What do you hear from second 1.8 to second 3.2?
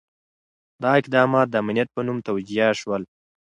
په نوم توجیه شول.